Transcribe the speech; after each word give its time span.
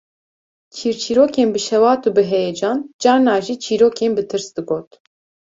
Çîrçîrokên 0.75 1.49
bi 1.53 1.59
şewat 1.67 2.01
û 2.07 2.09
bi 2.15 2.23
heyecan, 2.33 2.77
carna 3.01 3.35
jî 3.45 3.55
çîrokên 3.65 4.11
bi 4.17 4.23
tirs 4.29 4.47
digot 4.55 4.87